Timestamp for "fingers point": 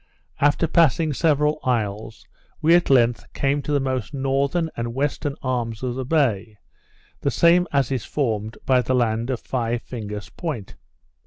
9.83-10.75